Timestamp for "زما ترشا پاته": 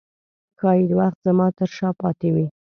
1.27-2.29